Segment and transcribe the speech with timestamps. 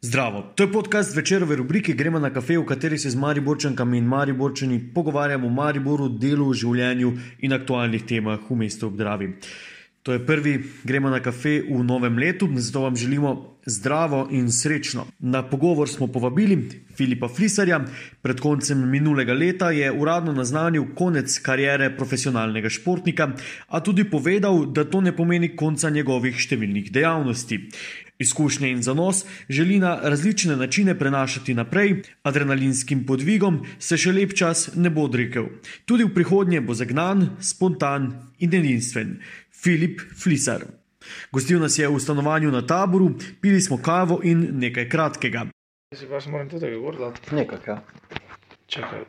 [0.00, 4.04] Zdravo, to je podcast večerove rubrike Gremo na kafe, v kateri se z Mariborčankami in
[4.04, 7.10] Mariborčani pogovarjamo o Mariboru, delu, življenju
[7.42, 9.32] in aktualnih temah v mestu Obdravi.
[10.02, 15.06] To je prvi Gremo na kafe v novem letu, zato vam želimo zdravo in srečno.
[15.18, 17.84] Na pogovor smo povabili Filipa Flisarja.
[18.22, 23.32] Pred koncem minulega leta je uradno naznanil konec karijere profesionalnega športnika,
[23.68, 27.60] a tudi povedal, da to ne pomeni konca njegovih številnih dejavnosti.
[28.18, 34.70] Izkušnje in zanos želi na različne načine prenašati naprej, adrenalinskim podvigom se še lep čas
[34.74, 35.46] ne bo odrekel.
[35.86, 39.20] Tudi v prihodnje bo zagnan, spontan in edinstven.
[39.58, 40.62] Filip Flisar.
[41.32, 45.46] Gostil nas je v stanovanju na taboru, pili smo kavo in nekaj kratkega.
[45.94, 47.34] Si pa moram tudi govoriti.
[47.34, 47.78] Nekaj, ja.
[48.66, 49.04] Čakaj,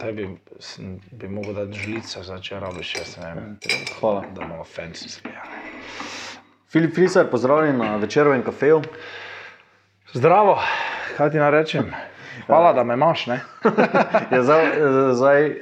[0.00, 0.28] tebi
[0.60, 3.58] sem- bi mogel dati žlico, zdaj če rabiš, jaz ne vem.
[4.00, 4.24] Hvala.
[4.34, 5.48] Da imamo fancy smejali.
[6.68, 8.82] Filip Frisar, pozdravljen na večerovem kafeju.
[10.12, 10.58] Zdravo,
[11.16, 11.90] kaj ti naj rečem?
[12.46, 13.26] Hvala, da me imaš.
[13.26, 13.40] Ne?
[14.32, 14.66] Je zdaj,
[15.14, 15.54] zdaj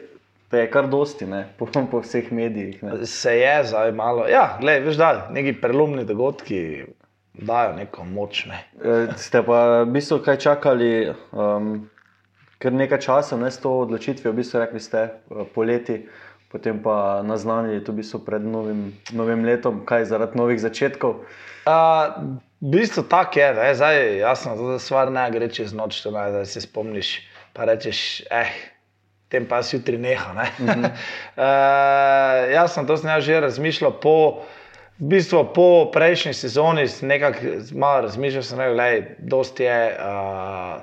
[0.53, 1.47] te je kar dosti, ne?
[1.57, 2.83] Po, po vseh medijih.
[2.85, 3.07] Ne?
[3.09, 4.27] Se je zdaj malo.
[4.29, 6.59] Ja, glej, veš, da neki prelomni dogodki
[7.33, 8.45] dajo neko moč.
[8.51, 8.59] Ne?
[8.85, 10.91] E, Ste pa v bistvu kaj čakali,
[11.33, 11.71] um,
[12.61, 16.03] kar nekaj časa, ne s to odločitvijo, v bistvu rekli ste eh, poleti,
[16.53, 21.25] potem pa naznanili to v bistvu pred novim, novim letom, kaj zaradi novih začetkov.
[21.65, 23.73] Uh, v bistvu tako je, ne?
[23.73, 27.23] zdaj jasno, da stvar ne gre čez noč, to ne, da se spomniš,
[27.57, 28.72] pa rečeš, eh.
[29.33, 30.33] Tem pa si jutri neha.
[30.37, 30.49] Ne?
[30.59, 30.91] Mm -hmm.
[31.37, 34.43] uh, jaz sem to snega že razmišljal po,
[35.01, 37.39] v bistvu po prejšnji sezoni, nekako
[37.75, 39.97] malo razmišljal sem, da je dosti je.
[39.99, 40.83] Uh,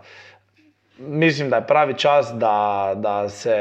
[1.00, 3.58] mislim, da je pravi čas, da, da, se,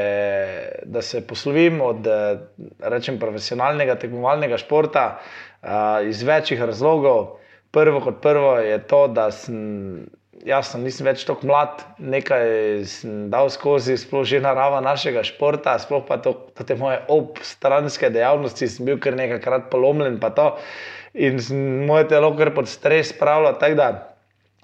[0.85, 2.39] da se poslovim od eh,
[2.79, 5.19] rečem, profesionalnega tekmovalnega športa
[5.61, 5.69] uh,
[6.07, 7.27] iz večjih razlogov.
[7.71, 10.05] Prvo kot prvo je to, da sem,
[10.47, 12.45] jasno, nisem več tako mlad, nekaj
[12.89, 18.11] sem dal skozi, sploh že narava našega športa, sploh pa to, to te moje obstranske
[18.13, 20.51] dejavnosti, sem bil kar nekajkrat polomljen, pa to
[21.13, 21.41] in
[21.89, 23.57] moje telo kar pod stres spravljal.
[23.59, 23.89] tako da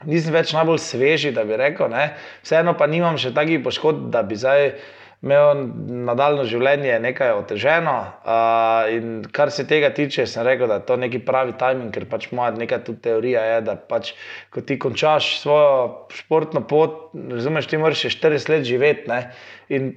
[0.06, 1.90] nisem več najbolj sveži, da bi rekel.
[1.92, 2.14] Ne.
[2.44, 4.72] Vseeno pa nimam še takih poškodb, da bi zdaj
[5.24, 5.62] imel
[6.08, 7.96] nadaljno življenje nekaj oteženo.
[8.26, 12.08] Uh, in kar se tega tiče, sem rekel, da je to neki pravi timing, ker
[12.12, 14.14] pač moja neka tudi teorija je, da pač,
[14.54, 15.76] ko ti končaš svojo
[16.14, 19.10] športno pot, razumeš, ti moraš še 40 let živeti.
[19.12, 19.22] Ne.
[19.74, 19.94] In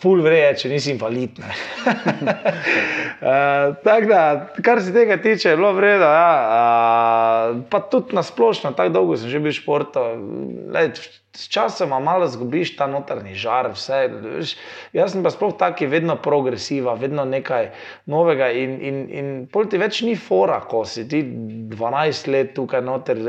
[0.00, 1.38] Ful vreje, če nisi invalid.
[1.38, 1.46] uh,
[3.86, 4.22] tako da,
[4.64, 6.06] kar se tega tiče, je bilo vredno.
[6.06, 6.30] Ja,
[7.52, 10.00] uh, pa tudi na splošno, tako dolgo sem že bil v športu.
[10.72, 10.94] Lej,
[11.32, 14.00] S časom malo zgubiš ta notrni žar, vse.
[14.12, 14.50] Veš,
[14.92, 17.70] jaz sem pa sploh taki, vedno progresiva, vedno nekaj
[18.12, 18.50] novega.
[18.52, 21.22] In, in, in pol ti več ni fora, ko si ti
[21.72, 23.22] 12 let tukaj noter,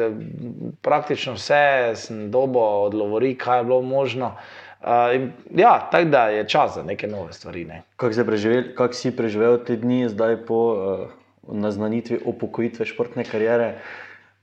[0.84, 1.64] praktično vse
[2.04, 4.34] sem dobo odlovori, kaj je bilo možno.
[4.36, 4.73] Uh,
[5.16, 7.66] in, ja, tako da je čas za neke nove stvari.
[7.66, 7.82] Ne.
[7.96, 11.08] Kako si preživel, kak si preživel te dni zdaj po uh,
[11.48, 13.78] naznanitvi upokojitve športne karijere,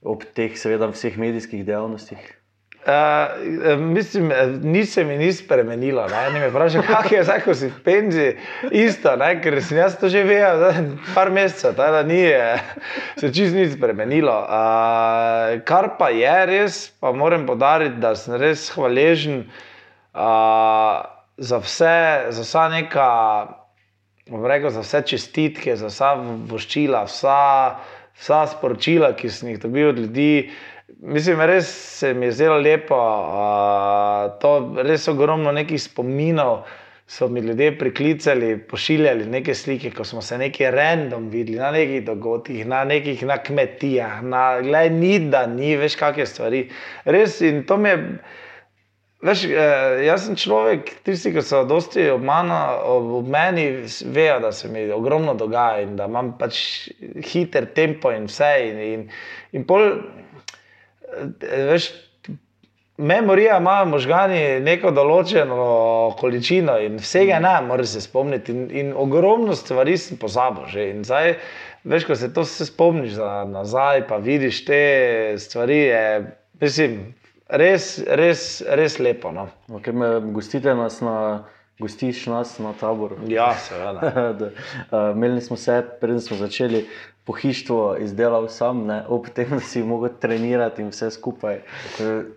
[0.03, 2.37] ob teh, seveda, vseh medijskih dejavnostih?
[2.81, 6.07] Uh, mislim, nisem mi ni spremenilo.
[6.09, 8.29] Ne, ne me vprašaj, kako je ko si v penzi,
[8.73, 12.57] isto, ne, ker sem jaz to že vedel, par mesecev, tako da ni eh,
[13.21, 14.33] se čist nič spremenilo.
[14.33, 19.67] Uh, kar pa je res, pa moram podariti, da sem res hvaležen uh,
[20.15, 23.09] za vse, za vsa neka,
[24.27, 26.15] rekel, za vse čestitke, za vsa
[26.51, 27.79] voščila, vsa,
[28.19, 30.51] vsa sporočila, ki sem jih dobil od ljudi.
[31.01, 31.71] Mislim, res
[32.01, 36.65] se mi je zelo lepo, uh, to res ogromno nekih spominov.
[37.11, 42.05] So mi ljudje priklicali, pošiljali neke slike, ko smo se neki random videli na nekih
[42.07, 46.61] dogodkih, na nekih na kmetijah, na gledaj, ni da ni, veš, kakšne stvari.
[47.05, 47.99] Res in to mi je.
[49.21, 52.57] Veš, eh, jaz sem človek, tisti, ki so dosti ob, mano,
[52.89, 53.67] ob, meni,
[54.17, 56.89] vejo, da se mi ogromno dogaja in da imam pač
[57.29, 58.53] hiter tempo in vse.
[58.71, 59.03] In, in,
[59.53, 59.85] in pol,
[61.13, 61.91] eh, veš,
[62.97, 65.69] memorija ima možgani neko določeno
[66.21, 68.57] količino in vsega ne, moraš se spomniti.
[68.57, 70.91] In, in ogromno stvari sem pozabil že.
[70.95, 71.35] In zdaj,
[71.85, 74.85] veš, ko se to se spomniš za nazaj, pa vidiš te
[75.45, 76.05] stvari, je,
[76.65, 77.01] mislim,
[77.53, 79.33] res, res, res lepo.
[79.33, 79.49] No.
[79.69, 81.45] Okay, me gostite nas na,
[81.81, 83.17] gostiš nas na taboru.
[83.29, 84.01] Ja, seveda.
[84.41, 84.51] Da,
[84.91, 86.87] uh, Imeli smo se, preden smo začeli
[87.25, 91.61] pohištvo, izdelal sam, ne, ob tem, da si mogel trenirati in vse skupaj.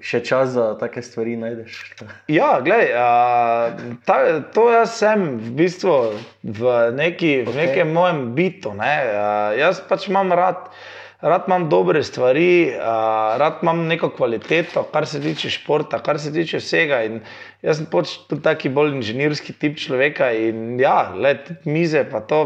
[0.03, 1.79] Še čas za take stvari najdeš.
[2.37, 4.17] Ja, gledaj, uh, ta,
[4.53, 5.95] to jaz sem v bistvu
[6.43, 7.55] v, neki, v Ok.
[7.57, 8.73] nekem mojem bitu.
[8.77, 8.93] Ne?
[9.07, 10.69] Uh, jaz pač imam rad.
[11.23, 16.33] Rad imam dobre stvari, uh, rad imam neko kvaliteto, kar se tiče športa, kar se
[16.33, 16.99] tiče vsega.
[17.07, 17.21] In
[17.63, 22.43] jaz sem pač tudi taki bolj inženirski tip človeka in ja, let mize pa to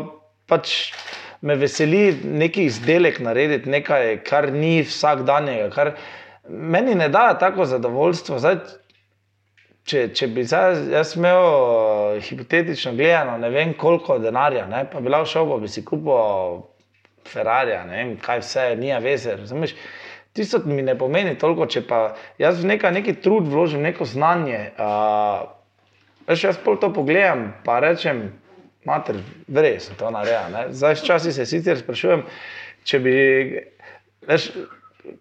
[0.47, 0.93] pač.
[1.41, 5.91] Me veseli neki izdelek narediti, nekaj, kar ni vsakdanjega, kar
[6.49, 8.39] meni ne da tako zadovoljstvo.
[8.41, 8.55] Zdaj,
[9.85, 15.01] če, če bi zdaj, jaz imel uh, hipotetično gledano, ne vem koliko denarja, ne, pa
[15.01, 16.65] bi lahko šel, pa bi si kupil
[17.27, 19.35] Ferrari, ne vem kaj vse, nija veze.
[19.39, 19.75] Razumeš?
[20.37, 22.01] Tisto mi ne pomeni toliko, če pa
[22.37, 24.59] jaz v neka, neki trud vložim neko znanje.
[24.77, 25.47] Uh,
[26.29, 28.27] veš, jaz pol to pogledam, pa rečem,
[28.85, 29.21] mater,
[29.79, 30.73] sem to naredil.
[30.77, 32.25] Zdaj, včasih se sicer sprašujem,
[32.85, 33.15] če bi.
[34.27, 34.51] Veš,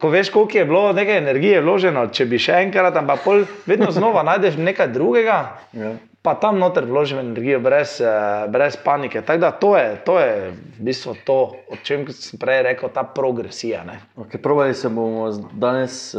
[0.02, 3.90] ko veš, koliko je bilo nekaj energije vloženo, če bi še enkrat, ampak pol, vedno
[3.94, 5.38] znova najdeš nekaj drugega,
[5.72, 5.94] ja.
[6.26, 9.20] Pa tam noter vložim energijo, brez, eh, brez panike.
[9.22, 11.36] Tako da to je, to je v bistvu to,
[11.70, 13.84] o čem sem prej rekel, ta progresija.
[14.16, 16.14] Okay, Probali se bomo danes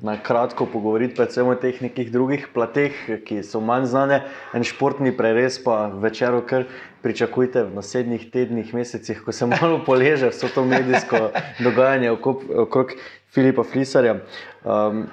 [0.00, 2.96] na kratko pogovoriti, predvsem o teh nekih drugih plateh,
[3.26, 4.22] ki so manj znane,
[4.56, 6.64] en športni preres pa večer, ker
[7.04, 11.30] pričakujte v naslednjih tednih, mesecih, ko se malo poleže vse to medijsko
[11.64, 12.16] dogajanje
[12.64, 12.96] okrog
[13.28, 14.22] Filipa Flisarja.
[14.64, 15.06] Um,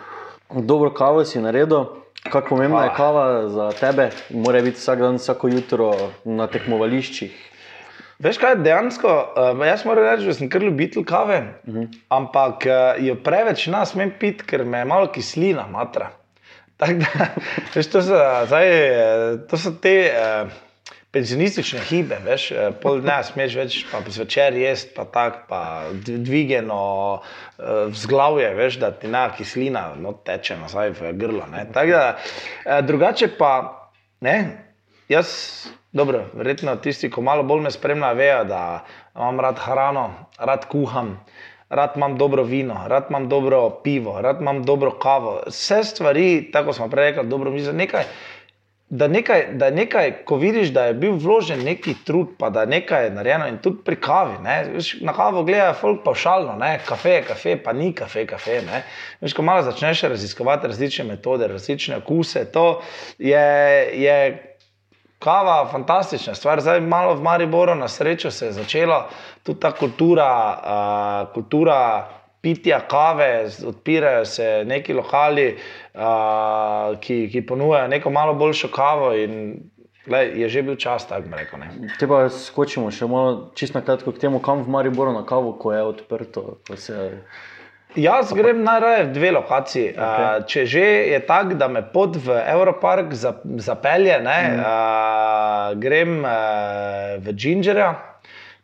[0.50, 2.07] dobro kavo si naredil.
[2.24, 5.92] Kako pomembna je kava za tebe, mora biti vsak dan, vsako jutro
[6.26, 7.36] na tekmovališčih?
[8.20, 11.80] Veš kaj, dejansko, uh, jaz moram reči, da sem kar ljubitelj kave, uh mhm.
[11.80, 12.00] -huh.
[12.10, 16.10] ampak uh, jo preveč nas smem piti, ker me je malo kislina, matra.
[16.78, 16.86] Da,
[17.76, 18.68] veš, to, so, zdaj,
[19.50, 20.12] to so te.
[20.14, 20.67] Uh,
[21.18, 25.62] penzionistične hibe, veš, eh, pol dne smeš več, pa zvečer jesti, pa tako, pa
[26.06, 26.82] dvigeno
[27.18, 31.48] uh, vzglavje, veš, da ti na kislina no, teče nazaj v grlo.
[31.74, 33.52] Da, uh, drugače pa,
[34.22, 34.38] ne,
[35.10, 35.34] jaz,
[35.92, 38.64] dobro, verjetno tisti, ki malo bolj me spremljajo, vejo, da
[39.16, 41.18] imam rad hrano, rad kuham.
[41.68, 45.42] Rad imam dobro vino, rad imam dobro pivo, rad imam dobro kavo.
[45.50, 48.06] Vse stvari, tako smo prej rekli, dobro mi za nekaj
[48.90, 53.04] da nekaj, da nekaj, ko vidiš, da je bil vložen neki trud, pa da nekaj
[53.04, 54.38] je narejeno, in tudi pri kavi.
[54.44, 58.26] Ne, veš, na kavo gledajo folk pa šalno, ne, kafe je kafe, pa ni kafe,
[58.28, 58.62] kafe.
[58.66, 58.84] Ne.
[59.22, 62.82] Veš, ko malo začneš raziskovati različne metode, različne okuse, to
[63.18, 63.48] je.
[64.04, 64.44] je
[65.20, 69.08] Kava fantastična stvar, zdaj malo v Mariboru, na srečo se je začela
[69.44, 71.78] tudi ta kultura, uh, kultura
[72.48, 75.48] pitja kave, odpirajo se neki lokali,
[75.94, 79.12] uh, ki, ki ponujajo neko malo boljšo kavo.
[80.08, 81.68] Le, je že bil čas, tako rekoč.
[82.00, 85.76] Te pa skočimo še malo čisto kratko k temu, kam v Mariboru na kavo, ko
[85.76, 86.44] je odprto.
[86.68, 87.12] Ko se...
[88.00, 89.92] Jaz grem najraje v dve lokaciji.
[89.98, 90.48] Okay.
[90.48, 94.64] Če že je tako, da me pot v Evropark zapelje, ne, mm.
[94.64, 97.92] uh, grem uh, v Gingerja,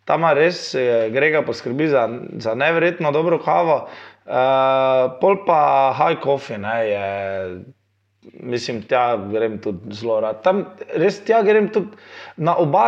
[0.05, 2.07] tam res eh, Grega poskrbi za,
[2.37, 3.87] za nevrjetno dobro kavo.
[4.23, 7.07] Uh, pol pa high coffee, ne, je,
[8.39, 10.39] mislim, tja grem tudi zelo rad.
[10.45, 10.61] Tam
[10.95, 11.91] res tja grem tudi
[12.37, 12.85] na, oba,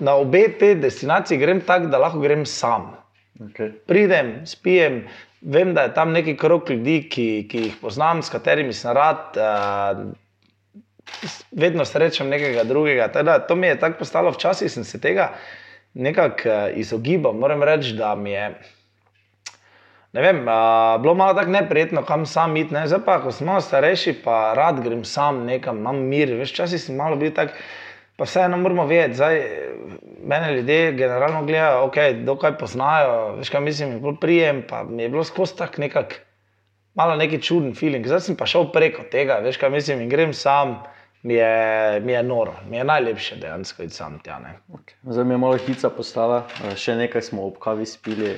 [0.00, 2.94] na obe te destinacije, grem tako, da lahko grem sam.
[3.50, 3.74] Okay.
[3.86, 5.02] Pridem, spijem,
[5.44, 9.36] vem, da je tam neki krok ljudi, ki, ki jih poznam, s katerimi sem rad.
[9.36, 10.08] Uh,
[11.56, 13.06] Vedno srečam nekega drugega.
[13.12, 15.30] Teda, to mi je tako postalo, včasih sem se tega
[15.94, 17.32] nekako uh, izogibal.
[17.32, 18.54] Moram reči, da mi je
[20.12, 22.74] ne vem, uh, bilo malo tako neprijetno, kam sam iti.
[22.74, 22.86] Ne?
[22.86, 26.32] Zdaj pa, ko smo starejši, pa rad grem sam nekam, imam mir.
[26.38, 27.52] Veš, časi si malo bil tak.
[28.18, 29.28] Pa vseeno moramo vedeti, da
[30.26, 33.36] mene ljudje generalno gledajo, okay, dokaj poznajo.
[33.36, 36.16] Veš, kaj mislim, bolj prijem, pa mi je bilo skozi tak nekak,
[36.94, 38.06] malo neki čuden feeling.
[38.06, 40.80] Zdaj sem pa šel preko tega, veš, kaj mislim, in grem sam
[41.28, 44.40] mi je, mi je noro, mi je najlepše dejansko iti sam tja.
[44.72, 44.94] Okay.
[45.02, 48.36] Zdaj mi je malo hica postala, eh, še nekaj smo ob kavi spili.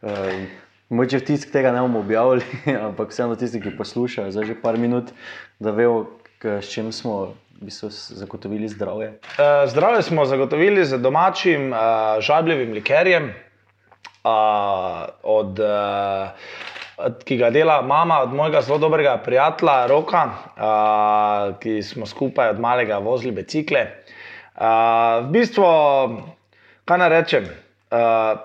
[0.00, 0.48] Uh,
[0.88, 2.42] Moče v tisk tega ne bomo objavili,
[2.86, 5.12] ampak vseeno tisti, ki poslušajo, zdaj že par minut,
[5.60, 6.00] da vejo,
[6.40, 9.12] s čim smo v bistvu zagotovili zdravje.
[9.36, 13.30] Uh, zdravje smo zagotovili z domačim uh, žabljevim likerjem.
[14.24, 16.32] Uh, od, uh,
[17.24, 22.60] ki ga dela mama od mojega zelo dobrega prijatelja, Roka, uh, ki smo skupaj od
[22.60, 23.86] malega vozili bicikle.
[24.54, 25.64] Uh, v bistvu,
[26.84, 28.40] kaj naj rečem, uh,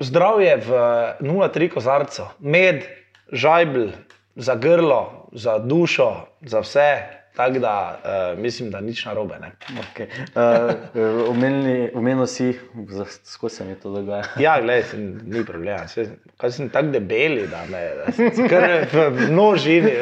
[0.00, 0.82] zdravje v
[1.20, 2.84] 0,3 kozarcu, med,
[3.32, 3.90] žajbl,
[4.36, 9.34] za grlo, za dušo, za vse, Tako da uh, mislim, da nič narobe.
[9.94, 10.06] Okay.
[10.94, 12.58] Uh, Umenil si,
[13.32, 14.24] kako se mi to dogaja.
[14.46, 15.80] ja, gledaj, sem, ni problema.
[16.36, 17.90] Kaj sem tako debeli, da me
[18.34, 19.92] skrbi v množini.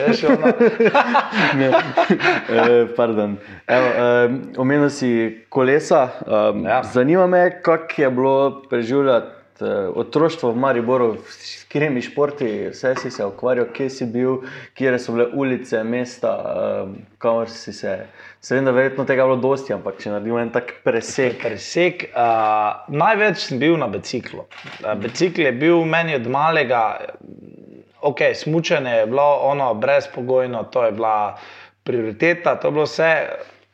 [4.56, 6.08] Omenil uh, si kolesa.
[6.26, 6.82] Um, ja.
[6.92, 13.24] Zanima me, kako je bilo preživljati otroštvo v Mariboru, s katerimi športi vse si se
[13.24, 14.42] ukvarjal, kje si bil,
[14.74, 16.32] kje so bile ulice, mesta,
[16.84, 17.98] um, kamor si se.
[18.40, 21.40] Se vem, da verjetno tega bilo dosti, ampak če naredimo en tak presek.
[21.42, 22.06] Presek.
[22.12, 24.46] Uh, največ sem bil na biciklu.
[24.84, 26.82] Uh, bicikl je bil meni od malega,
[28.00, 31.38] ok, smučanje je bilo ono brezpogojno, to je bila
[31.82, 33.12] prioriteta, to je bilo vse,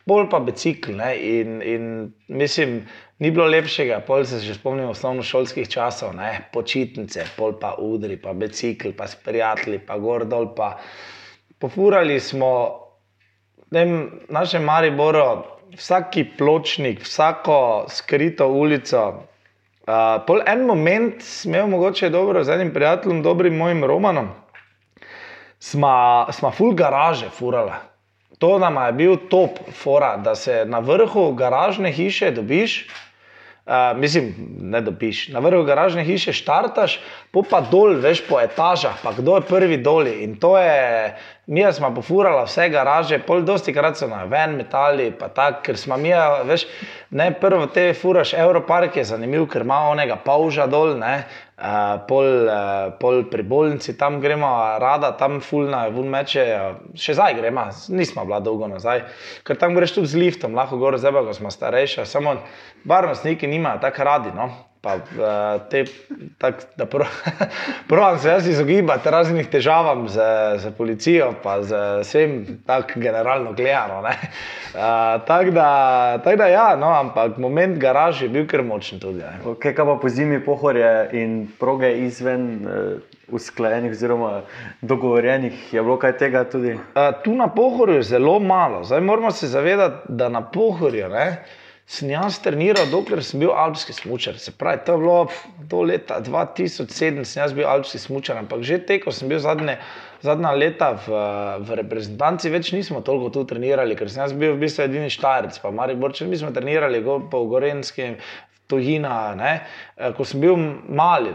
[0.06, 0.96] bolj pa bicikl.
[1.20, 2.86] In, in mislim,
[3.18, 6.48] ni bilo lepšega, pol se že spomnim osnovnošolskih časov, ne?
[6.52, 10.54] počitnice, pol pa udri, pa bicikl, pa s prijatelji, pa gor dol.
[10.54, 10.78] Pa.
[11.58, 12.50] Pofurali smo
[13.72, 15.44] tem našem Mariboru,
[15.76, 19.24] vsaki pločnik, vsako skrito ulico.
[19.84, 24.30] Uh, pol en moment sem imel mogoče dobro z enim prijateljem, dobrim mojim romanom,
[25.60, 27.93] smo full garaže furali.
[28.38, 32.86] To nam je bil top, fora, da se na vrhu garažne hiše dobiš,
[33.64, 35.28] Uh, mislim, ne dobiš.
[35.32, 36.98] Na vrhu garažne hiše štartaš,
[37.32, 40.04] pa dol, veš po etažah, pa kdo je prvi dol.
[40.06, 41.14] In to je,
[41.46, 45.76] mi smo pofurali vse garaže, pol dosti krat so na ven metali, pa tako, ker
[45.76, 46.12] smo mi,
[46.48, 46.66] veš,
[47.10, 51.24] ne prvo te furaš, Evropark je zanimiv, ker ima onega pauža dol, ne.
[51.54, 54.48] Uh, pol, uh, pol pri bolnici tam gremo,
[54.82, 56.42] rada tam fulna, vun meče,
[56.98, 59.04] še zdaj gremo, nismo bila dolgo nazaj,
[59.46, 62.40] ker tam greš tudi z liftom, lahko gor zeba, ko smo starejši, samo
[62.90, 64.34] varnostniki nimajo tako radi.
[64.34, 64.50] No?
[64.84, 65.84] Pa, uh, te,
[66.38, 70.20] tak, da pravim, se jaz izogibam raznim težavam z,
[70.60, 72.34] z policijo, pa z vsem,
[72.66, 74.02] tako generalno gledano.
[74.04, 74.10] Uh,
[75.26, 75.68] tako da,
[76.24, 79.24] tak da, ja, no, ampak moment garaž je bil kar močen tudi.
[79.54, 83.00] Okay, kaj pa po zimi pohorje in proge izven uh,
[83.32, 84.42] usklajenih, oziroma
[84.82, 86.76] dogovorjenih, je bilo kaj tega tudi?
[86.76, 88.84] Uh, tu na pohorju je zelo malo.
[88.84, 91.08] Zdaj moramo se zavedati, da na pohorju.
[91.08, 91.28] Ne,
[91.86, 94.38] sem jaz treniral, dokler sem bil alpski smočar.
[94.40, 95.18] Se pravi, to je bilo
[95.68, 99.76] do leta 2007, sem jaz bil alpski smočar, ampak že te, ko sem bil zadnje,
[100.24, 101.20] zadnja leta v,
[101.60, 105.60] v reprezentanci, več nismo toliko tu trenirali, ker sem jaz bil v bistvu edini štajerc,
[105.60, 108.18] pa mari borče, mi smo trenirali go, po Gorenskem.
[108.64, 109.50] Tujina, ne,
[110.16, 110.54] ko sem bil
[110.96, 111.34] mali,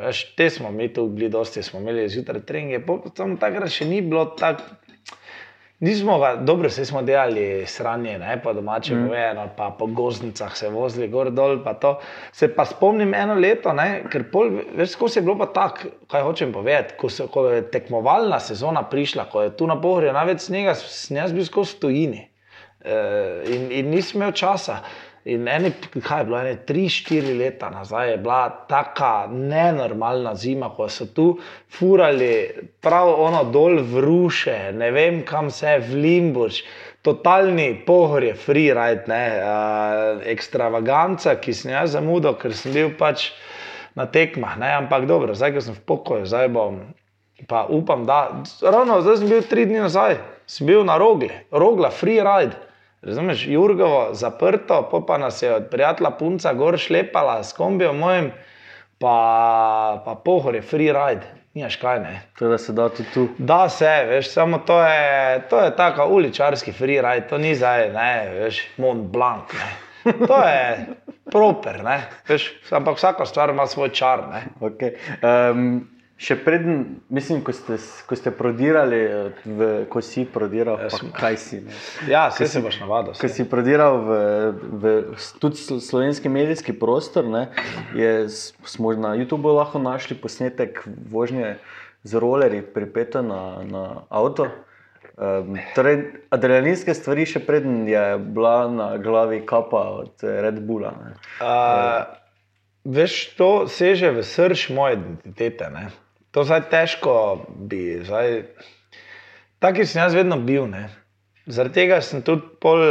[0.00, 2.80] veš, te smo mi tu bili, dosti smo imeli zjutraj treninge,
[3.12, 4.79] tam takrat še ni bilo tako
[5.80, 9.06] Nismo ga, dobro, vse smo delali sranje, ne, pa domače mm.
[9.06, 11.62] povedano, pa po gozdnicah se vozili gor dol.
[11.64, 11.94] Pa
[12.32, 15.94] se pa spomnim eno leto, ne, ker pol, veš, ko se je bilo pa tako,
[16.10, 20.12] kaj hočem povedati, ko, se, ko je tekmovalna sezona prišla, ko je tu na pohorju
[20.12, 22.26] največ snega, sem jaz bil skozi tujini
[22.84, 23.00] e,
[23.48, 24.82] in, in nisem imel časa.
[25.28, 25.68] In eni,
[26.00, 31.10] kaj je bilo, ene tri, štiri leta nazaj je bila tako nenormalna zima, ko so
[31.12, 31.26] tu
[31.68, 32.30] furali
[32.80, 36.62] prav ono dol v ruše, ne vem kam se, v Limburg,
[37.04, 42.96] totalni pohor je free ride, ne, uh, ekstravaganca, ki sem jaz zamudil, ker sem bil
[42.96, 43.28] pač
[44.00, 46.80] na tekmah, ne, ampak dobro, zdaj, ko sem v pokoju, zdaj bom.
[47.48, 50.16] Pa upam, da ravno zdaj sem bil tri dni nazaj,
[50.48, 52.56] sem bil na rogli, rogla, free ride.
[53.02, 58.30] Razumeš, Jurgovo zaprto, pa, nas je od prijatelja punca gor šlepala s kombijo mojim,
[58.98, 61.26] pa, pa pohor je free ride.
[61.54, 62.20] Nimaš kaj, ne.
[62.38, 63.28] To je, da se da tudi tu.
[63.38, 67.88] Da se, veš, samo to je, to je tako uličarski free ride, to ni zdaj,
[67.92, 69.72] ne, veš, Mont Blanc, ne.
[70.26, 70.86] To je
[71.32, 74.44] proper, ne, veš, ampak vsaka stvar ima svoj čar, ne.
[74.60, 74.94] Okay.
[75.22, 75.88] Um,
[76.20, 78.98] Še predtem, mislim, ko ste, ko ste prodirali,
[79.40, 81.60] v, ko si prodiral, ja, kaj si.
[81.64, 81.76] Ne?
[82.12, 83.14] Ja, vse se boš navadil.
[83.16, 84.18] Ko si prodiral v,
[84.82, 84.92] v
[85.40, 87.46] tudi slovenski medijski prostor, ne,
[87.96, 88.28] je,
[88.68, 91.56] smo na YouTubu lahko našli posnetek vožnje
[92.04, 94.50] z rolerji, pripete na, na avto.
[95.16, 100.92] Um, torej, adrenalinske stvari, še predtem je bila na glavi kapa od Red Bulla.
[101.40, 102.04] Uh,
[102.84, 105.72] veš, to seže v srč moje identitete.
[105.72, 105.88] Ne?
[106.30, 107.14] To zdaj težko
[107.58, 108.00] bi.
[108.06, 108.42] Zdaj,
[109.58, 110.68] taki sem jaz vedno bil.
[110.70, 110.86] Ne.
[111.50, 112.82] Zaradi tega sem tudi pol,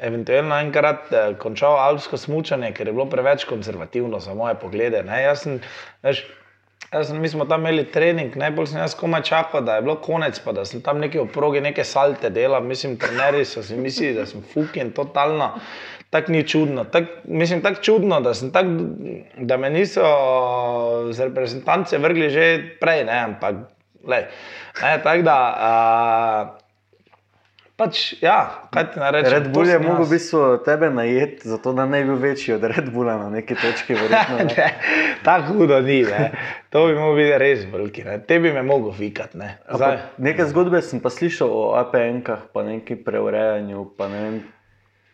[0.00, 5.04] eventualno enkrat eh, končal alpsko smutanje, ker je bilo preveč konzervativno za moje poglede.
[5.04, 5.58] Jaz sem,
[6.06, 6.24] veš,
[6.88, 9.98] jaz sem, mi smo tam imeli trening, najbolj sem jaz komaj čakal, da je bilo
[10.00, 12.64] konec, pa da sem tam neke oproge, neke salte delal.
[12.64, 15.52] Mislim, trenerji so si mislili, da sem fucking totalno
[16.10, 16.84] tako ni čudno.
[16.84, 18.66] Tak, mislim, tako čudno, da, tak,
[19.38, 20.02] da me niso
[21.10, 22.46] z reprezentance vrgli že
[22.80, 23.54] prej, ne, ampak
[24.06, 24.26] le.
[24.80, 25.38] Tako da.
[25.56, 26.60] Uh,
[27.80, 29.32] Pač, ja, kaj ti narečeš?
[29.32, 32.66] Red Bull je mogel v bistvu tebe najeti, zato da ne bi bil večji od
[32.68, 33.96] Red Bulla na neki točki.
[35.24, 36.26] Tako hudo ni, ne.
[36.68, 38.18] to bi mogel biti res veliki, ne.
[38.20, 39.40] te bi me mogel vikati.
[39.40, 39.54] Ne.
[40.20, 43.86] Nekaj zgodbe sem pa slišal o APN-kah, pa nekaj preurejanju.
[44.12, 44.24] Ne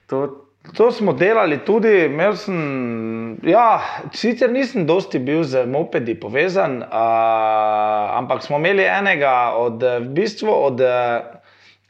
[0.07, 3.80] to To smo delali tudi, imel sem, ja,
[4.12, 10.50] sicer nisem dosti bil z mopedi povezan, uh, ampak smo imeli enega od, v bistvu
[10.50, 10.82] od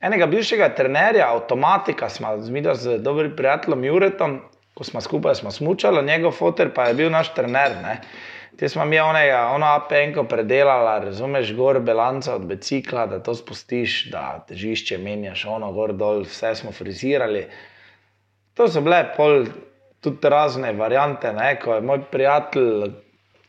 [0.00, 4.40] enega bivšega trenerja, avtomatika, smo zmida z dobrim prijateljem Juretom,
[4.74, 7.78] ko smo skupaj smučali, njegov fotor pa je bil naš trener.
[7.82, 8.00] Ne.
[8.56, 14.10] Te smo mi onega, ono apenko predelali, razumeš, gor belanca od bicikla, da to spustiš,
[14.10, 17.46] da težišče menjaš, ono gor dol, vse smo frizirali.
[18.56, 19.44] To so bile pol,
[20.00, 21.56] tudi razne variante, ne?
[21.60, 22.94] ko je moj prijatelj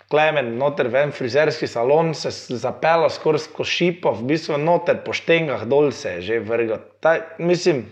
[0.08, 5.12] Klemen, noter v en frizerski salon, se zapeljal skoraj skozi šipo, v bistvu noter po
[5.16, 6.80] štengah dol se je že vrgel.
[7.04, 7.84] Ta, mislim,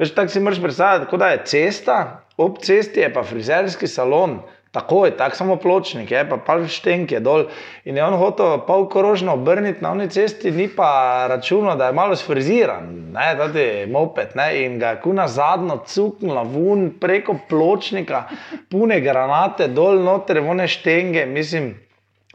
[0.00, 1.98] veš, tako si moraš predstavljati, kot da je cesta,
[2.40, 4.38] ob cesti je pa frizerski salon.
[4.74, 7.44] Tako je, tako samo pločnik, je pa pač štenk je dol.
[7.86, 11.94] In je on hotel pol korožno obrniti na oni cesti, ni pa računal, da je
[11.94, 18.24] malo sfriziran, ne, tudi moped, ne, in ga je kuna zadnjo cuknila vun preko pločnika,
[18.70, 21.76] pune granate dol, noter, vone štenge, mislim.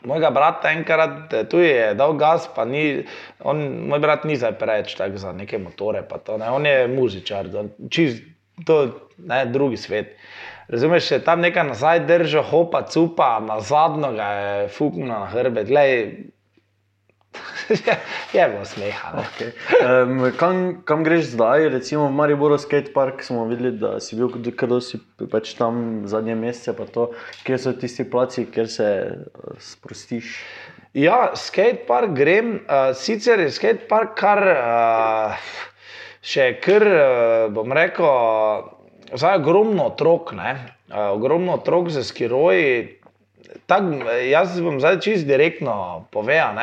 [0.08, 3.02] Mojega brata enkrat tu je dal gas, pa ni,
[3.44, 7.52] on, moj brat ni zdaj preveč za neke motore, to ne, on je muzičar,
[7.92, 8.24] čist,
[8.64, 8.80] to
[9.20, 10.16] je drugi svet.
[10.70, 15.66] Razumeš, če tam nekaj nazaj držal, hopa, cupa, na zadnjo ga je fuknil na hrbet.
[15.68, 15.96] Glej,
[18.34, 19.24] je bilo smeha.
[19.24, 19.52] Okay.
[19.82, 21.70] Um, kam, kam greš zdaj?
[21.70, 26.74] Recimo v Mariboru skatepark smo videli, da si bil kar dosti pač tam zadnje mesece.
[27.46, 30.34] Kje so tisti placi, kjer se uh, sprostiš?
[30.94, 32.60] Ja, skatepark grem.
[32.66, 35.54] Uh, sicer je skatepark kar uh,
[36.22, 38.78] še kar, uh, bom rekel.
[39.14, 40.56] Zdaj ogromno otrok, ne?
[41.12, 43.00] ogromno otrok za skiroji.
[43.66, 43.84] Tak,
[44.30, 46.58] jaz bom zdaj čist direktno povedal.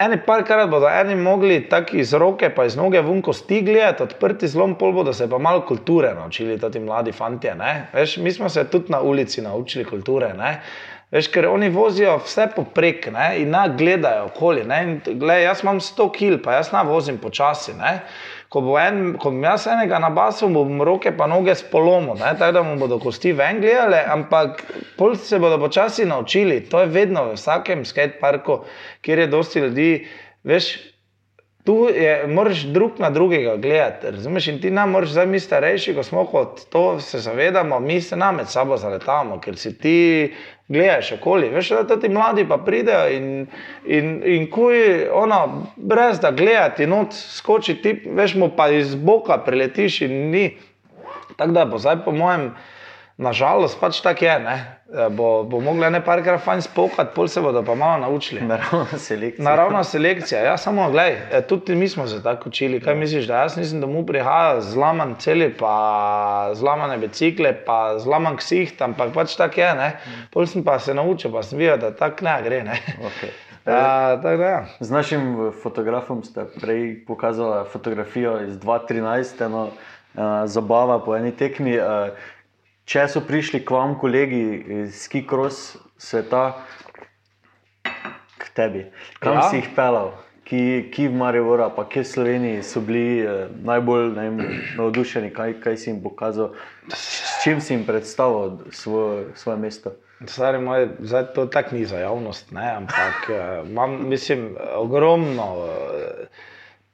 [0.00, 4.48] Eni par krat bodo eni mogli tako iz roke, pa iz noge vunko stigli, odprti
[4.48, 7.50] zlom pol bodo se pa malo kulture naučili, ti mladi fanti.
[7.92, 10.32] Veš, mi smo se tudi na ulici naučili kulture.
[10.34, 10.60] Ne?
[11.10, 13.34] Veš, ker oni vozijo vse poprek ne?
[13.42, 14.64] in na gledajo okoli.
[15.04, 17.76] Gled, jaz imam 100 kil, pa jaz na vozim počasi
[18.50, 22.52] ko, bo en, ko bom jaz enega na basu, bom roke pa noge spolomil, tako
[22.56, 24.64] da mu bodo kosti ven gledali, ampak
[24.98, 26.60] pol se bodo počasi naučili.
[26.70, 28.64] To je vedno v vsakem skateparku,
[29.06, 29.90] kjer je dosti ljudi.
[30.44, 30.72] Veš,
[31.70, 34.10] Tu je, moraš drug na drugega gledati.
[34.10, 34.48] Razumeš?
[34.48, 38.16] In ti nam, moraš zdaj, mi starejši, ko smo kot to, se zavedamo, mi se
[38.16, 40.32] nam med sabo zaletamo, ker si ti
[40.68, 41.48] gledaš okoli.
[41.48, 43.46] Veš, da ti mladi pa pridejo in,
[43.86, 49.38] in, in kuj, ono, brez da gledati, not skoči ti, veš, mu pa iz boka
[49.38, 50.44] preletiš in ni.
[51.36, 52.50] Tako da bo zdaj, po mojem,
[53.20, 54.36] nažalost, pač tako je.
[54.40, 54.56] Ne?
[55.14, 58.40] Bo, bo mogla ne parkrat fajn spokati, pol se bodo pa malo naučili.
[58.46, 59.44] Naravna selekcija.
[59.44, 62.80] Naravna selekcija, ja, samo gledaj, tudi mi smo se tako učili.
[62.80, 68.82] Kaj misliš, da jaz nisem domov prihajal zlaman celi, pa zlamane bicikle, pa zlaman ksiht,
[68.82, 69.70] ampak pač tako je.
[69.78, 69.92] Ne?
[70.32, 72.64] Pol sem pa se naučil, pa sem videl, da tako ne gre.
[72.66, 72.80] Ne?
[73.12, 73.36] Okay.
[73.68, 74.64] A, tak, ja.
[74.80, 81.78] Z našim fotografom ste prej pokazali fotografijo iz 2013, eno uh, zabava po eni tekmi.
[81.78, 82.38] Uh,
[82.90, 84.42] če so prišli k vam kolegi
[84.82, 86.58] iz Kikros sveta,
[88.40, 88.88] k tebi,
[89.22, 89.46] kam ja.
[89.46, 90.10] si jih pelal,
[90.48, 94.10] ki, ki v Mariboru, pa kje v Sloveniji so bili eh, najbolj
[94.78, 96.56] navdušeni, kaj, kaj si jim pokazal,
[96.90, 99.94] s čim si jim predstavil svoje, svoje mesto.
[100.26, 102.66] Stari moj, zdaj to tako ni za javnost, ne?
[102.82, 105.46] ampak eh, imam, mislim, ogromno.
[105.68, 106.26] Eh,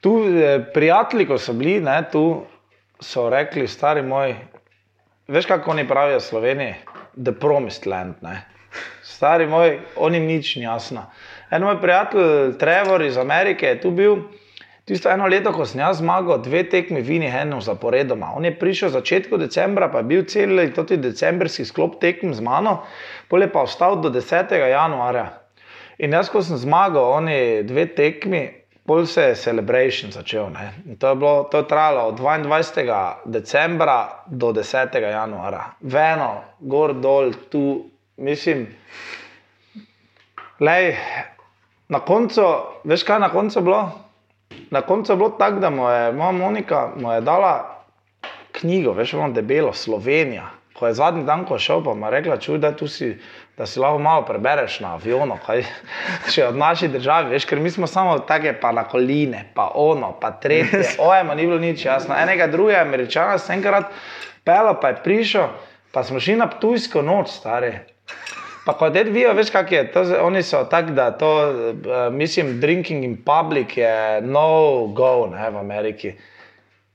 [0.00, 2.44] tu, eh, prijatelji, ko so bili, ne, tu
[3.00, 4.37] so rekli, stari moj,
[5.28, 6.74] Veš, kako oni pravijo Sloveniji,
[7.24, 8.14] the promised land.
[8.22, 8.42] Ne?
[9.02, 11.02] Stari moj, oni nič ni jasno.
[11.50, 14.16] En moj prijatelj Trevor iz Amerike je tu bil.
[14.84, 18.28] Tisto eno leto, ko sem jaz zmagal, dve tekmi vini, eno zaporedoma.
[18.36, 22.84] On je prišel začetku decembra, pa je bil cel tudi decembrski sklop tekm z mano,
[23.28, 24.54] pol je pa ostal do 10.
[24.54, 25.26] januarja.
[25.98, 28.44] In jaz, ko sem zmagal, oni dve tekmi,
[28.87, 30.51] Pol se je celebration začel.
[30.99, 33.12] To je, bilo, to je trajalo od 22.
[33.25, 34.99] decembra do 10.
[35.03, 35.64] januara.
[35.81, 37.85] Veno, gor dol, tu,
[38.16, 38.66] mislim.
[40.61, 40.94] Lej,
[41.88, 42.42] na koncu,
[42.85, 43.90] veš kaj na koncu bilo?
[44.70, 47.83] Na koncu je bilo tako, da mu je moja Monika mu je dala
[48.53, 50.56] knjigo, veš, imamo debelo Slovenija.
[50.76, 53.14] Ko je zadnji dan, ko je šel, pa mu je rekla, čuj, da si
[53.56, 55.64] da si lahko malo prebereš na avionu, kaj
[56.32, 60.12] še od naše države, veš, ker mi smo samo take, pa na koline, pa ono,
[60.20, 62.14] pa tretje, ojmo, ni bilo nič jasno.
[62.18, 63.88] Enega drugega američana sem enkrat
[64.44, 65.48] pel, pa je prišel,
[65.92, 67.72] pa smo šli na tujsko noč, stari.
[68.66, 72.56] Pa ko te vidijo, veš, kak je, to, oni so tak, da to, uh, mislim,
[72.60, 76.16] drinking in public je no go, ne, v Ameriki.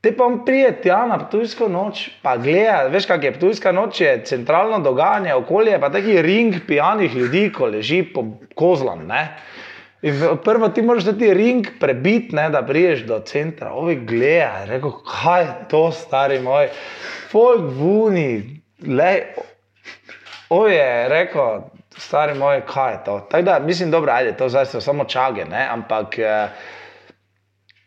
[0.02, 4.00] Te pa on prije tja na Ptujsko noč, pa gleda, veš, kak je Ptujska noč,
[4.02, 8.24] je centralno dogajanje, okolje, pa taki ring pijanih ljudi, ko leži po
[8.58, 9.22] kozlam, ne.
[10.02, 13.76] In prvo ti moraš ti ring prebiti, da priješ do centra.
[13.78, 16.72] Ovi gleda, rekel, kaj je to, stari moj,
[17.30, 19.14] folk vuni, le,
[20.50, 21.62] ovi je rekel,
[21.98, 23.22] stari moj, kaj je to.
[23.30, 26.20] Tako da, mislim, dobro, ajde, to zdaj so samo čage, ne, ampak...
[26.20, 26.80] Eh,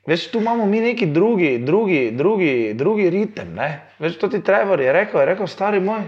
[0.06, 3.54] Veš, tu imamo mi neki drugi, drugi, drugi, drugi ritem.
[3.54, 3.80] Ne?
[3.98, 6.02] Veš, to ti Trevor je rekel, je rekel, stari moj.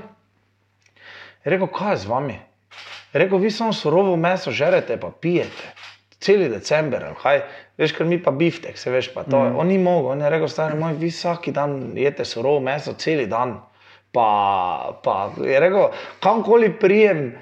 [1.45, 2.39] Je rekel, kaj je z vami?
[3.13, 5.73] Je rekel, vi samo surovo meso žerete, pa pijete.
[6.21, 7.41] Celi december, kaj.
[7.79, 9.39] Veš, ker mi pa biftek, se veš, pa to.
[9.39, 9.57] Mm.
[9.57, 13.27] On ni mogel, on je rekel, stari moj, vi vsak dan jeste surovo meso, celi
[13.27, 13.59] dan.
[14.17, 15.91] Pa, pa je rekel,
[16.25, 17.35] kamkoli prijem,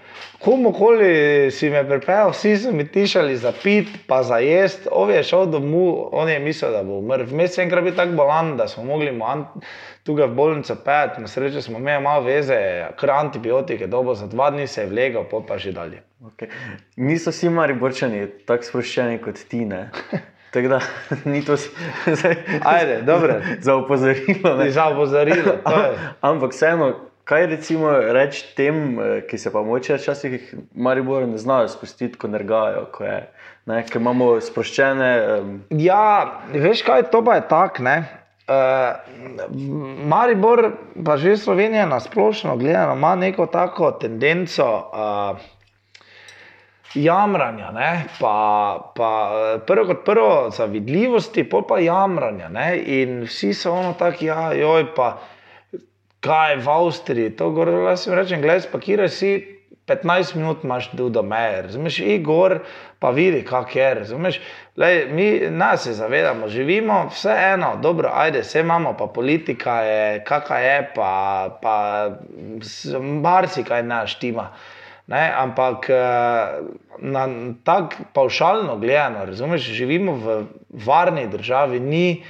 [0.42, 4.88] komukoli si me pripeljal, vsi so mi tišali za pit, pa za jest.
[4.90, 7.28] On je šel domov, on je mislil, da bo umrl.
[7.30, 9.30] Vmes je enkrat bil tako bolan, da smo mogli mu
[10.04, 12.58] tukaj v bolnico pet, na srečo smo imeli malo veze,
[13.00, 16.02] kar antibiotike, dobo za dva dni se je vlegal, pol pa že dalje.
[16.24, 16.48] Okay.
[16.96, 19.64] Niso vsi mariborčani tako sproščeni kot ti.
[19.64, 19.90] ne.
[20.54, 20.80] Tako da
[21.24, 21.56] ni to
[22.16, 23.34] zdaj Ajde, dobro.
[23.60, 24.54] za opozorilo.
[24.56, 24.70] ne.
[24.70, 25.52] Za opozorilo.
[26.20, 26.92] Ampak vseeno,
[27.24, 32.28] kaj recimo reči tem, eh, ki se pa moče včasih Maribor ne znajo spustiti, ko
[32.28, 33.18] nergajo, ko je,
[33.66, 35.10] ne, ker imamo sproščene.
[35.34, 36.04] Um, Ja,
[36.52, 37.82] veš kaj, to pa je tako.
[37.82, 37.96] ne.
[38.44, 38.92] Uh,
[40.04, 45.38] Maribor, pa že Slovenija na splošno gledano, ima neko tako tendenco uh,
[46.94, 48.04] jamranja, ne?
[48.20, 52.48] pa, pa eh, prvo kot prvo zavidljivosti, pol pa jamranja.
[52.48, 52.68] Ne?
[53.00, 55.16] In vsi so ono tako, ja, joj, pa
[56.24, 59.34] kaj v Avstriji, to gor, jaz jim rečem, gledaj, spakiraj si.
[59.84, 62.58] 15 minut imaš tu do meje, razumeš, Igor,
[62.98, 64.38] pa vidi, kak je, razumeš.
[64.80, 70.58] Lej, mi nas se zavedamo, živimo vseeno, dobro, ajde, vse imamo, pa politika je, kakva
[70.58, 71.10] je, pa,
[71.62, 71.76] pa
[73.22, 74.48] marsikaj naš tima.
[75.06, 75.96] Ne, ampak eh,
[76.98, 77.28] na
[77.64, 80.44] tako paušalno gledano, razumeš, živimo v
[80.86, 82.22] varni državi, ni,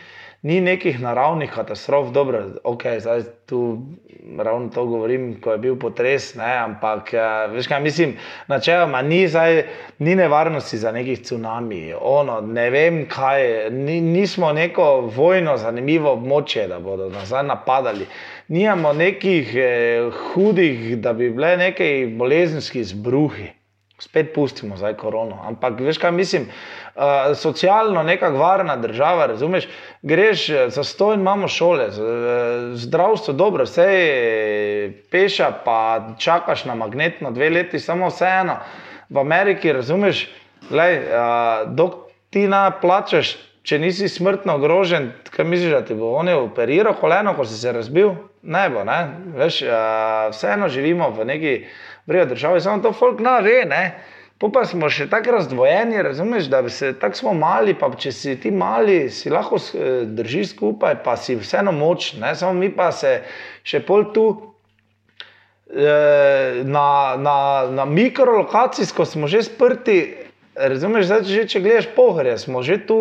[0.44, 3.78] ni nekih naravnih katastrof, dobro, ok, zdaj tu
[4.38, 8.12] ravno to govorim, ko je bil potres, ne, ampak eh, veš kaj mislim,
[8.48, 9.62] načeloma ni, zdaj,
[9.98, 16.68] ni nevarnosti za nekih cunami, ono, ne vem kaj, ni, nismo neko vojno zanimivo območje,
[16.68, 18.06] da bodo nazaj napadali.
[18.48, 23.48] Nijamo nekih eh, hudih, da bi bile neke bolezenski izbruhi.
[23.98, 25.38] Spet pustimo zdaj korono.
[25.46, 27.02] Ampak veš kaj mislim, uh,
[27.38, 29.68] socialno neka varna država, razumeš,
[30.02, 31.92] greš eh, za stojn, imamo šole, eh,
[32.74, 38.56] zdravstvo dobro, vse je peša, pa čakaš na magnetno dve leti, samo vseeno.
[39.08, 40.26] V Ameriki, razumeš,
[40.70, 41.94] lej, uh, dok
[42.30, 46.96] ti na plačaš, če nisi smrtno ogrožen, kaj misliš, da ti bo on je operiral
[47.00, 48.10] koleno, ko si se razbil?
[48.42, 48.98] Ne bo, ne.
[49.38, 51.54] Veš, uh, vseeno živimo v neki
[52.06, 53.84] vrejo državi, samo to folk na ve, ne.
[54.38, 58.34] Po pa smo še tako razdvojeni, razumeš, da se tako smo mali, pa če si
[58.40, 62.34] ti mali, si lahko eh, držiš skupaj, pa si vseeno močen, ne.
[62.36, 63.20] Samo mi pa se
[63.62, 64.26] še pol tu
[65.70, 67.38] eh, na, na,
[67.70, 70.23] na mikrolokacijsko smo že sprti.
[70.54, 72.98] Razumeš, zdaj, že, če gledaš pohorje, smo že tu,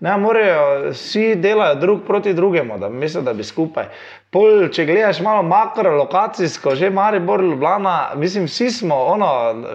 [0.00, 3.88] ne morejo, vsi delajo drug proti drugemu, da mislijo, da bi skupaj.
[4.30, 9.32] Pol, če gledaš malo makrolokacijsko, že Maribor, Ljubljana, mislim, vsi smo, ono,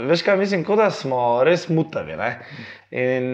[0.07, 2.15] veš kaj mislim, kot da smo res mutavi.
[2.15, 2.31] Ne?
[2.95, 3.27] In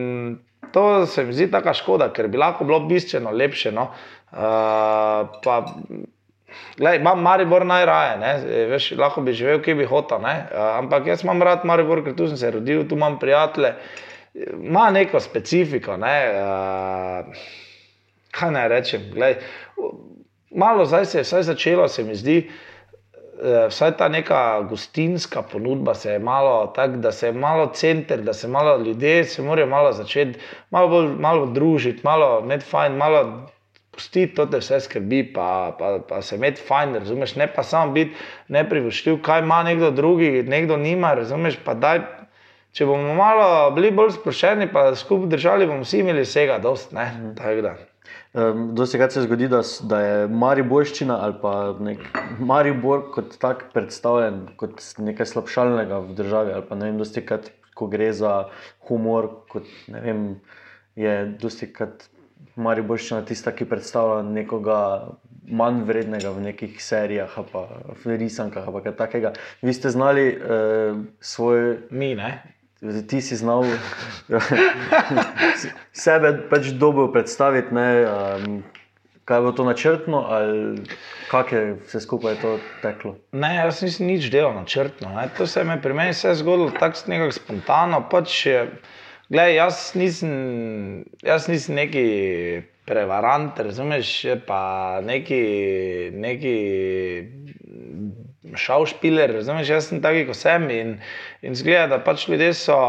[0.73, 3.71] to se mi zdi taka škoda, ker bi lahko bilo bistveno lepše.
[3.71, 3.91] No?
[4.33, 5.29] Uh,
[6.77, 8.33] Glej, imam Maribor najraje, ne?
[8.47, 10.35] E, veš, lahko bi živel, kje bi hotel, ne?
[10.51, 13.75] A, ampak jaz imam rad Maribor, ker tu sem se rodil, tu imam prijatelje,
[14.53, 15.97] ima neko specifiko.
[15.97, 16.15] Ne?
[16.41, 17.23] A,
[18.33, 19.09] kaj naj rečem?
[19.13, 19.37] Glej,
[20.55, 22.37] malo zdaj se je vsaj začelo, se mi zdi,
[23.43, 28.21] eh, vsaj ta neka gostinska ponudba se je malo tako, da se je malo center,
[28.21, 30.39] da se malo ljudje se morajo malo začeti,
[30.69, 33.49] malo bolj malo družiti, malo imeti fajn, malo
[33.93, 37.93] pustiti to, da vse skrbi, pa, pa, pa se imeti fajn, razumeš, ne pa samo
[37.93, 38.15] biti
[38.53, 42.01] neprivoščljiv, kaj ima nekdo drugi, nekdo nima, razumeš, pa daj.
[42.73, 47.05] Če bomo malo bili bolj sproščeni, pa skupaj držali, bomo vsi imeli vsega, dost, ne.
[47.37, 47.73] Tako da.
[48.33, 52.01] um, Dosti krat se zgodi, da, da je Mariborščina ali pa nek
[52.41, 56.55] Maribor kot tak predstavljen kot nekaj slabšalnega v državi.
[56.57, 58.33] Ali pa ne vem, dosti krat, ko gre za
[58.89, 60.25] humor, kot ne vem,
[60.97, 61.13] je
[61.45, 62.07] dosti krat
[62.55, 64.79] Mariborščina tista, ki predstavlja nekoga
[65.49, 67.65] manj vrednega v nekih serijah pa
[68.03, 69.33] v risankah pa kaj takega.
[69.61, 72.43] Vi ste znali uh, svoj Mi, ne.
[73.07, 73.65] ti si znal
[76.05, 77.73] sebe pač dobro predstaviti.
[77.73, 78.63] Ne, um,
[79.25, 80.83] kaj je bilo to načrtno, ali
[81.31, 83.15] kako je vse skupaj to teklo?
[83.31, 85.09] Ne, jaz nisem nič delal načrtno.
[85.15, 85.29] Ne.
[85.37, 88.03] To se je pri meni vse zgodilo tako nekako spontano.
[88.11, 88.67] Pač, je,
[89.29, 90.33] glej, jaz, nisem,
[91.23, 92.05] jaz nisem neki
[92.85, 94.11] prevarant, razumeš,
[94.47, 95.41] pa neki,
[96.13, 96.55] neki
[98.59, 100.95] šaušpiler, razumeš, jaz sem taki kot sem in,
[101.41, 102.79] in zgleda, da pač ljudje so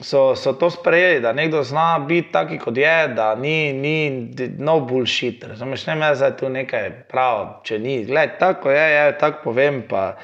[0.00, 4.80] so, so to sprejeli, da nekdo zna biti taki, kot je, da ni, ni no
[4.80, 5.44] bullshit.
[5.44, 8.04] Razumeš, ne me zdaj tu nekaj prav, če ni.
[8.04, 9.82] Gled, tako je, je, tako povem.
[9.88, 10.16] Pa.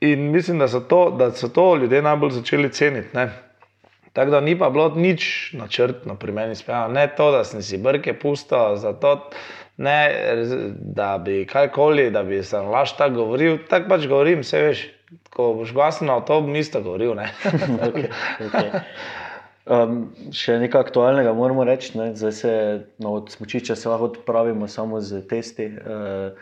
[0.00, 3.16] In mislim, da so, to, da so to ljudje najbolj začeli ceniti.
[3.16, 3.28] Ne?
[4.16, 6.88] Tako da ni pa bilo nič načrtno pri meni, spijano.
[6.94, 9.30] ne to, da sem si brke pustil, zato,
[9.76, 9.98] ne,
[10.80, 14.86] da bi karkoli, da bi se laž tako govoril, tako pač govorim, vse veš
[15.30, 17.12] ko boš glasno, to bom isto govoril.
[17.88, 18.08] okay,
[18.40, 18.70] okay.
[19.66, 20.00] Um,
[20.32, 21.92] še nekaj aktualnega moramo reči.
[21.98, 22.12] Ne?
[22.16, 22.52] Zdaj se
[23.02, 26.32] no, od smočiča se lahko odpravimo samo z testi, uh,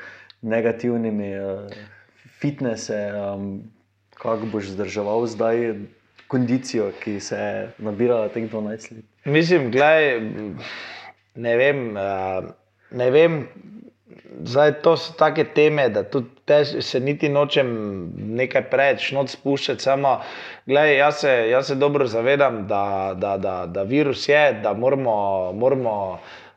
[0.47, 1.75] negativnimi, uh,
[2.39, 3.01] fitnese.
[3.19, 3.65] Um,
[4.15, 5.75] kako boš zdržal zdaj
[6.35, 9.07] kondicijo, ki se je nabirala teh 12 let?
[9.25, 10.21] Mislim, gledaj,
[11.35, 11.87] ne vem.
[12.95, 13.41] Ne vem
[14.43, 17.69] Zdaj, to so take teme, da tudi se niti nočem
[18.37, 19.83] nekaj preveč noč spuščati.
[19.83, 20.17] Samo,
[20.67, 25.17] gledaj, jaz, se, jaz se dobro zavedam, da, da, da, da virus je, da moramo,
[25.53, 25.95] moramo,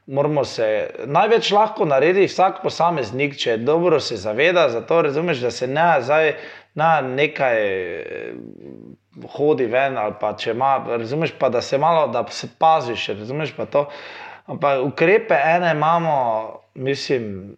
[0.08, 4.70] moramo se največ lahko narediti vsak posameznik, če dobro se zaveda.
[4.70, 6.34] Zato razumeš, da se ne zdaj
[6.78, 7.58] na nekaj.
[9.34, 13.56] Hodi ven, ali pa če ima, razumeš, pa da se malo, da se paziš, razumeš
[13.58, 13.88] pa to.
[14.46, 16.14] Ampak ukrepe ene imamo,
[16.76, 17.56] mislim,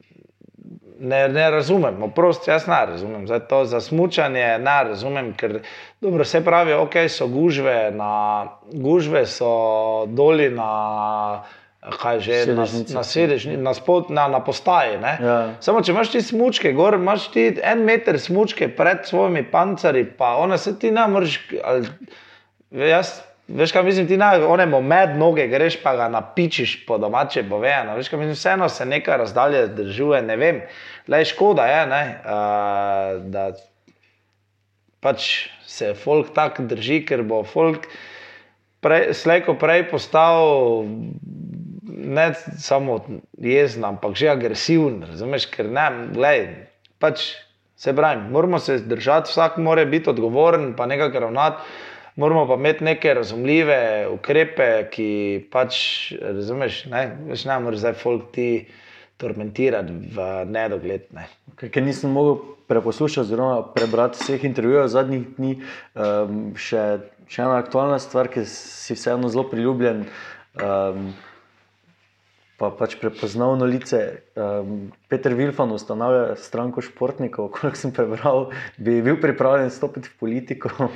[1.00, 3.28] ne, ne razumem, oprosti, jaz ne razumem.
[3.28, 5.60] Zdaj to za smutanje ne razumem, ker
[6.02, 11.44] dobro, se pravi, ok, so gužve, na, gužve so doli na.
[11.80, 15.00] Kaj že je na, na sedežni, na, spod, na, na postaji.
[15.00, 15.56] Ja.
[15.64, 20.36] Samo če imaš ti smočke, gor imaš ti en meter smočke pred svojimi pancari, pa
[20.44, 21.40] ona se ti ne moreš.
[22.70, 27.44] Jaz Veš, kaj mislim, ti na onemu med noge greš, pa ga napičiš po domače
[27.44, 27.96] bovejano.
[27.98, 30.62] Veš, kaj mislim, vseeno se nekaj razdalje držuje, ne vem.
[31.08, 33.48] Le škoda je, ne, uh, da
[35.02, 37.90] pač se folk tako drži, ker bo folk
[39.14, 40.86] slejko prej postal
[42.00, 43.00] ne samo
[43.38, 45.04] jezen, ampak že agresiven.
[45.10, 46.48] Razumeš, ker ne, gledaj,
[47.00, 47.28] pač
[47.80, 51.88] se pravi, moramo se zdržati, vsak mora biti odgovoren, pa nekaj ravnati
[52.20, 55.10] moramo pa imeti neke razumljive ukrepe, ki
[55.52, 55.78] pač,
[56.22, 58.50] razumeš, ne, veš, ne moreš zdaj folk ti
[59.20, 61.08] tormentirati v nedogled.
[61.16, 61.28] Ne.
[61.60, 65.54] Ker nisem mogel preposlušati, oziroma prebrati vseh intervjujev zadnjih dni,
[65.96, 66.84] um, še,
[67.32, 70.06] še ena aktualna stvar, ki si vseeno zelo priljubljen.
[70.60, 71.12] Um,
[72.60, 74.28] Pa pač prepoznavno lice.
[74.36, 80.90] Um, Peter Vilfan ustanavlja stranko športnikov, koliko sem prebral, bi bil pripravljen stopiti v politiko.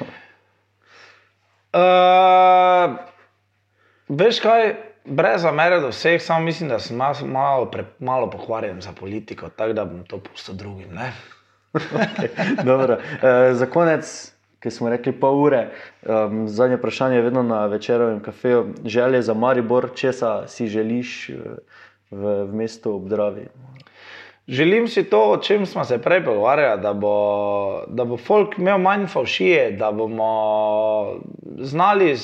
[1.73, 2.97] Uh,
[4.23, 8.81] veš kaj, brez zamere do vseh, samo mislim, da sem malo, malo, pre, malo pokvarjen
[8.83, 10.91] za politiko, tako da bom to pustil drugim.
[11.73, 14.32] okay, uh, za konec,
[14.63, 15.65] ki smo rekli pol ure,
[16.07, 18.65] um, zadnje vprašanje je vedno na večerovem kafeju.
[18.85, 21.29] Želje za Maribor, česa si želiš
[22.11, 23.47] v, v mestu obdravi?
[24.47, 28.77] Želim si to, o čem smo se prej pogovarjali, da bo, da bo folk imel
[28.77, 31.21] manj faušije, da bomo
[31.59, 32.15] znali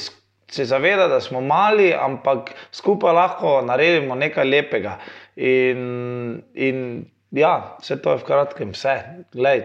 [0.51, 4.97] se zavedati, da smo mali, ampak skupaj lahko naredimo nekaj lepega.
[5.35, 8.95] In, in ja, vse to je v kratkem vse.
[9.33, 9.63] Glej,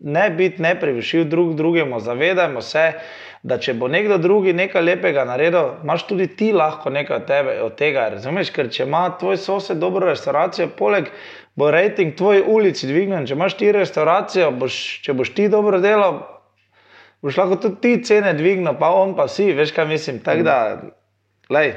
[0.00, 2.92] ne biti neprevišil drug drugemu, zavedajmo se,
[3.42, 7.56] da če bo nekdo drugi nekaj lepega naredil, imaš tudi ti lahko nekaj od, tebe,
[7.62, 8.08] od tega.
[8.16, 11.10] Razumeš, ker če ima tvoj sosed dobro restauracijo, poleg
[11.54, 13.28] bo rejting tvoji ulici dvignjen.
[13.28, 16.22] Če imaš ti restauracijo, boš, če boš ti dobro delal,
[17.22, 20.24] boš lahko tudi ti cene dvignil, pa on pa si, veš kaj mislim.
[20.24, 20.56] Tako da,
[21.52, 21.74] lej,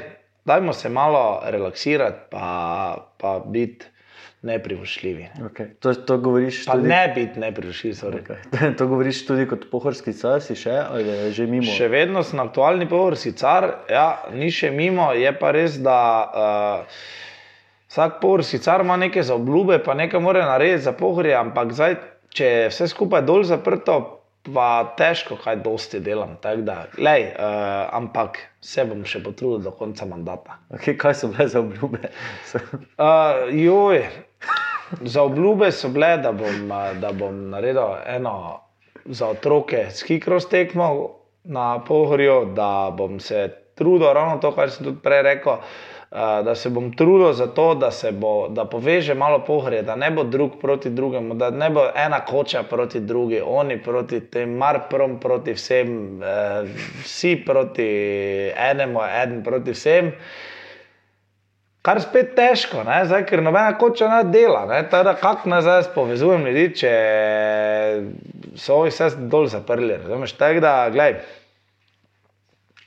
[0.48, 3.92] dajmo se malo relaksirati, pa, pa biti.
[4.42, 5.28] Neprivošljivi.
[5.50, 5.72] Okay.
[5.82, 6.88] To, to govoriš pa tudi...
[6.88, 7.94] ne biti neprivošljiv.
[7.94, 8.36] Okay.
[8.78, 11.66] To govoriš tudi kot pohorski car, si še ali že mimo?
[11.66, 15.98] Še vedno sem aktualni pohorski car, ja, ni še mimo, je pa res, da.
[16.28, 17.24] Uh,
[17.88, 21.94] Vsak por sicer ima neke za obljube, pa nekaj mora narediti za pohorje, ampak zdaj,
[22.36, 23.96] če je vse skupaj dol zaprto,
[24.54, 26.36] pa težko kaj dosti delam.
[26.42, 30.58] Da, lej, uh, ampak se bom še potrudil do konca mandata.
[30.76, 32.12] Okay, kaj so bile za obljube?
[32.52, 34.04] uh, joj,
[35.00, 36.68] za obljube so bile, da bom,
[37.00, 38.60] da bom naredil eno
[39.04, 41.08] za otroke skikros tekmo
[41.44, 45.56] na pohorju, da bom se trudil, ravno to, kar sem tudi prej rekel.
[46.44, 50.10] Da se bom trudil za to, da se bo, da poveže malo pohre, da ne
[50.10, 54.80] bo drug proti drugemu, da ne bo ena koča proti drugi, oni proti tem, mar
[54.90, 55.90] prom proti vsem,
[56.22, 56.68] uh,
[57.04, 57.88] vsi proti
[58.56, 60.12] enemu, en proti vsem.
[61.86, 64.64] Kar spet težko, zdaj, ker nobena koča ne dela.
[65.20, 66.92] Kako naj zdaj povezujem ljudi, če
[68.58, 69.96] so jih vse dol zaprli.
[70.02, 71.20] Razumeš, tako da, gledaj.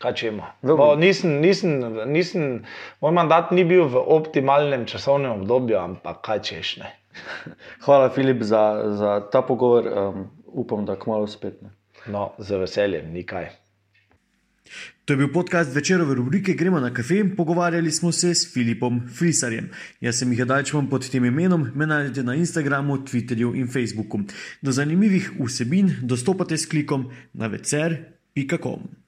[0.02, 0.50] Kaj če ima?
[0.66, 1.78] Bo, nisem, nisem,
[2.10, 2.46] nisem,
[3.06, 6.90] moj mandat ni bil v optimalnem časovnem obdobju, ampak kaj češ ne.
[7.86, 8.64] Hvala, Filip, za,
[8.98, 9.88] za ta pogovor.
[9.88, 11.62] Um, upam, da kmalo spet.
[11.62, 11.72] Ne.
[12.12, 13.52] No, z veseljem, nikaj.
[15.06, 17.24] To je bil podcast večerove rubrike Gremo na kafe.
[17.38, 19.70] Pogovarjali smo se s Filipom Frisarjem.
[20.02, 24.20] Jaz sem jih dajčman pod tem imenom, me najdete na Instagramu, Twitterju in Facebooku.
[24.62, 29.01] Do zanimivih vsebin dostopate s klikom na vecer.com.